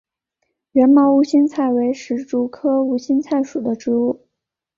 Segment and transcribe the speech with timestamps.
[0.71, 4.25] 缘毛无心菜为石竹科无心菜属的植物。